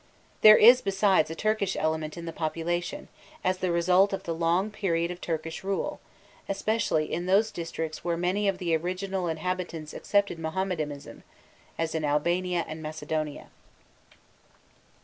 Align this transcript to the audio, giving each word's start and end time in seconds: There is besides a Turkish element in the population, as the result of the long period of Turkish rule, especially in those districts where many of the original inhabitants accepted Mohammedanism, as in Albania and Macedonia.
There 0.41 0.57
is 0.57 0.81
besides 0.81 1.29
a 1.29 1.35
Turkish 1.35 1.75
element 1.75 2.17
in 2.17 2.25
the 2.25 2.33
population, 2.33 3.07
as 3.43 3.59
the 3.59 3.71
result 3.71 4.13
of 4.13 4.23
the 4.23 4.33
long 4.33 4.71
period 4.71 5.11
of 5.11 5.21
Turkish 5.21 5.63
rule, 5.63 5.99
especially 6.49 7.13
in 7.13 7.27
those 7.27 7.51
districts 7.51 8.03
where 8.03 8.17
many 8.17 8.47
of 8.47 8.57
the 8.57 8.75
original 8.75 9.27
inhabitants 9.27 9.93
accepted 9.93 10.39
Mohammedanism, 10.39 11.21
as 11.77 11.93
in 11.93 12.03
Albania 12.03 12.65
and 12.67 12.81
Macedonia. 12.81 13.49